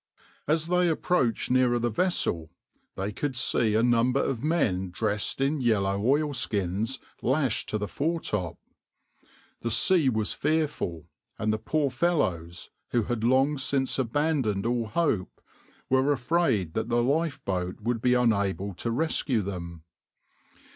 As 0.47 0.65
they 0.65 0.87
approached 0.87 1.51
nearer 1.51 1.77
the 1.77 1.91
vessel 1.91 2.49
they 2.95 3.11
could 3.11 3.35
see 3.35 3.75
a 3.75 3.83
number 3.83 4.19
of 4.19 4.43
men 4.43 4.89
dressed 4.89 5.39
in 5.39 5.61
yellow 5.61 6.01
oilskins 6.03 6.97
lashed 7.21 7.69
to 7.69 7.77
the 7.77 7.87
foretop. 7.87 8.57
The 9.59 9.69
sea 9.69 10.09
was 10.09 10.33
fearful, 10.33 11.05
and 11.37 11.53
the 11.53 11.59
poor 11.59 11.91
fellows, 11.91 12.71
who 12.89 13.03
had 13.03 13.23
long 13.23 13.59
since 13.59 13.99
abandoned 13.99 14.65
all 14.65 14.87
hope, 14.87 15.39
were 15.87 16.11
afraid 16.11 16.73
that 16.73 16.89
the 16.89 17.03
lifeboat 17.03 17.79
would 17.81 18.01
be 18.01 18.15
unable 18.15 18.73
to 18.73 18.89
rescue 18.89 19.41
them. 19.43 19.83